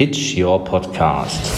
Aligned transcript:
Pitch 0.00 0.34
Your 0.38 0.64
Podcast. 0.64 1.52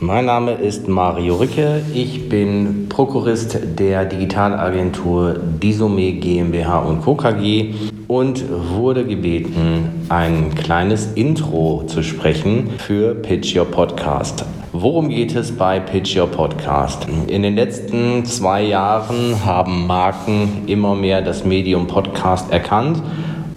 Mein 0.00 0.24
Name 0.24 0.52
ist 0.52 0.88
Mario 0.88 1.36
Ricke. 1.36 1.82
Ich 1.92 2.26
bin 2.26 2.86
Prokurist 2.88 3.58
der 3.78 4.06
Digitalagentur 4.06 5.34
Disome 5.62 6.12
GmbH 6.12 6.78
und 6.78 7.02
Co. 7.02 7.16
KG 7.16 7.74
und 8.08 8.42
wurde 8.70 9.04
gebeten, 9.04 10.06
ein 10.08 10.54
kleines 10.54 11.12
Intro 11.16 11.82
zu 11.86 12.02
sprechen 12.02 12.70
für 12.78 13.14
Pitch 13.14 13.54
Your 13.54 13.66
Podcast. 13.66 14.46
Worum 14.72 15.10
geht 15.10 15.36
es 15.36 15.52
bei 15.52 15.78
Pitch 15.78 16.16
Your 16.16 16.28
Podcast? 16.28 17.06
In 17.26 17.42
den 17.42 17.56
letzten 17.56 18.24
zwei 18.24 18.62
Jahren 18.62 19.44
haben 19.44 19.86
Marken 19.86 20.62
immer 20.66 20.94
mehr 20.94 21.20
das 21.20 21.44
Medium 21.44 21.86
Podcast 21.86 22.50
erkannt 22.50 23.02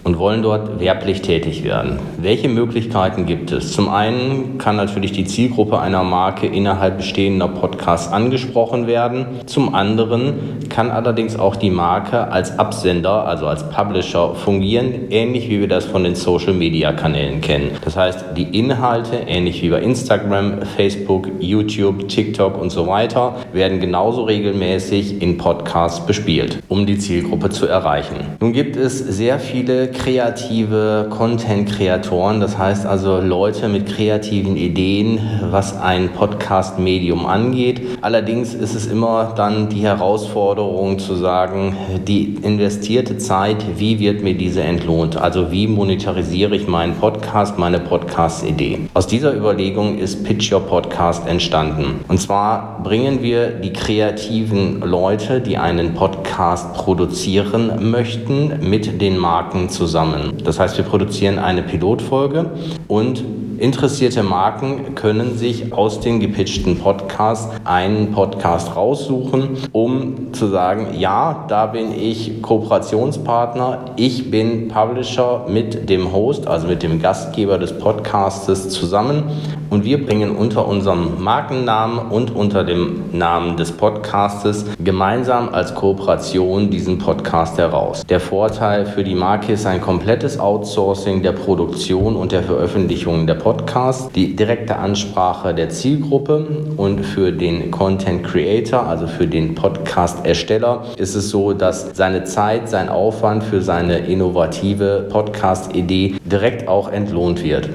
und 0.04 0.18
wollen 0.18 0.42
dort 0.42 0.80
werblich 0.80 1.22
tätig 1.22 1.64
werden. 1.64 1.98
Welche 2.18 2.48
Möglichkeiten 2.48 3.26
gibt 3.26 3.52
es? 3.52 3.72
Zum 3.72 3.88
einen 3.88 4.58
kann 4.58 4.76
natürlich 4.76 5.12
die 5.12 5.24
Zielgruppe 5.24 5.78
einer 5.78 6.02
Marke 6.02 6.46
innerhalb 6.46 6.98
bestehender 6.98 7.48
Podcasts 7.48 8.12
angesprochen 8.12 8.86
werden. 8.86 9.26
Zum 9.46 9.74
anderen 9.74 10.58
kann 10.68 10.90
allerdings 10.90 11.38
auch 11.38 11.56
die 11.56 11.70
Marke 11.70 12.28
als 12.30 12.58
Absender, 12.58 13.26
also 13.26 13.46
als 13.46 13.68
Publisher 13.68 14.34
fungieren, 14.34 15.10
ähnlich 15.10 15.48
wie 15.50 15.60
wir 15.60 15.68
das 15.68 15.84
von 15.84 16.04
den 16.04 16.14
Social-Media-Kanälen 16.14 17.40
kennen. 17.40 17.70
Das 17.84 17.96
heißt, 17.96 18.24
die 18.36 18.58
Inhalte, 18.58 19.16
ähnlich 19.26 19.62
wie 19.62 19.70
bei 19.70 19.80
Instagram, 19.80 20.62
Facebook, 20.76 21.28
YouTube, 21.40 22.08
TikTok 22.08 22.60
und 22.60 22.70
so 22.70 22.86
weiter, 22.86 23.36
werden 23.52 23.80
genauso 23.80 24.24
regelmäßig 24.24 25.20
in 25.20 25.36
Podcasts 25.36 26.06
bespielt, 26.06 26.62
um 26.68 26.86
die 26.86 26.98
Zielgruppe 26.98 27.50
zu 27.50 27.66
erreichen. 27.66 28.16
Nun 28.40 28.52
gibt 28.52 28.76
es 28.76 28.98
sehr 28.98 29.38
viele 29.38 29.89
kreative 29.92 31.08
Content-Kreatoren, 31.10 32.40
das 32.40 32.56
heißt 32.56 32.86
also 32.86 33.20
Leute 33.20 33.68
mit 33.68 33.86
kreativen 33.86 34.56
Ideen, 34.56 35.18
was 35.50 35.76
ein 35.78 36.10
Podcast-Medium 36.10 37.26
angeht. 37.26 37.80
Allerdings 38.00 38.54
ist 38.54 38.74
es 38.74 38.86
immer 38.86 39.34
dann 39.36 39.68
die 39.68 39.82
Herausforderung 39.82 40.98
zu 40.98 41.16
sagen, 41.16 41.76
die 42.06 42.36
investierte 42.42 43.18
Zeit, 43.18 43.64
wie 43.76 43.98
wird 43.98 44.22
mir 44.22 44.34
diese 44.34 44.62
entlohnt? 44.62 45.16
Also 45.16 45.50
wie 45.50 45.66
monetarisiere 45.66 46.54
ich 46.54 46.66
meinen 46.68 46.94
Podcast, 46.94 47.58
meine 47.58 47.80
Podcast-Idee? 47.80 48.88
Aus 48.94 49.06
dieser 49.06 49.34
Überlegung 49.34 49.98
ist 49.98 50.24
Pitch 50.24 50.52
Your 50.52 50.60
Podcast 50.60 51.26
entstanden. 51.26 52.04
Und 52.08 52.20
zwar 52.20 52.80
bringen 52.82 53.22
wir 53.22 53.48
die 53.48 53.72
kreativen 53.72 54.80
Leute, 54.80 55.40
die 55.40 55.58
einen 55.58 55.94
Podcast 55.94 56.72
produzieren 56.74 57.90
möchten, 57.90 58.60
mit 58.60 59.00
den 59.02 59.18
Marken 59.18 59.68
zusammen 59.68 59.79
zusammen. 59.80 60.34
Das 60.44 60.60
heißt, 60.60 60.76
wir 60.76 60.84
produzieren 60.84 61.38
eine 61.38 61.62
Pilotfolge 61.62 62.50
und 62.86 63.24
Interessierte 63.60 64.22
Marken 64.22 64.94
können 64.94 65.36
sich 65.36 65.74
aus 65.74 66.00
den 66.00 66.18
gepitchten 66.18 66.78
Podcasts 66.78 67.50
einen 67.64 68.10
Podcast 68.10 68.74
raussuchen, 68.74 69.58
um 69.72 70.32
zu 70.32 70.46
sagen, 70.46 70.94
ja, 70.98 71.44
da 71.46 71.66
bin 71.66 71.92
ich 71.92 72.40
Kooperationspartner, 72.40 73.84
ich 73.96 74.30
bin 74.30 74.68
Publisher 74.68 75.44
mit 75.46 75.90
dem 75.90 76.10
Host, 76.10 76.46
also 76.46 76.68
mit 76.68 76.82
dem 76.82 77.02
Gastgeber 77.02 77.58
des 77.58 77.78
Podcastes 77.78 78.70
zusammen 78.70 79.24
und 79.70 79.84
wir 79.84 80.04
bringen 80.04 80.36
unter 80.36 80.66
unserem 80.66 81.22
Markennamen 81.22 82.10
und 82.10 82.34
unter 82.34 82.64
dem 82.64 83.04
Namen 83.12 83.56
des 83.56 83.72
Podcastes 83.72 84.66
gemeinsam 84.82 85.48
als 85.48 85.74
Kooperation 85.74 86.70
diesen 86.70 86.98
Podcast 86.98 87.56
heraus. 87.56 88.04
Der 88.08 88.20
Vorteil 88.20 88.84
für 88.84 89.04
die 89.04 89.14
Marke 89.14 89.52
ist 89.52 89.66
ein 89.66 89.80
komplettes 89.80 90.38
Outsourcing 90.38 91.22
der 91.22 91.32
Produktion 91.32 92.16
und 92.16 92.32
der 92.32 92.42
Veröffentlichung 92.42 93.26
der 93.26 93.34
Podcasts 93.34 93.60
Podcast, 93.60 94.16
die 94.16 94.34
direkte 94.34 94.76
Ansprache 94.76 95.54
der 95.54 95.68
Zielgruppe 95.68 96.46
und 96.76 97.04
für 97.04 97.30
den 97.30 97.70
Content 97.70 98.24
Creator, 98.24 98.86
also 98.86 99.06
für 99.06 99.26
den 99.26 99.54
Podcast-Ersteller, 99.54 100.86
ist 100.96 101.14
es 101.14 101.30
so, 101.30 101.52
dass 101.52 101.90
seine 101.94 102.24
Zeit, 102.24 102.68
sein 102.68 102.88
Aufwand 102.88 103.44
für 103.44 103.60
seine 103.60 103.98
innovative 103.98 105.06
Podcast-Idee 105.10 106.16
direkt 106.24 106.68
auch 106.68 106.90
entlohnt 106.90 107.44
wird. 107.44 107.68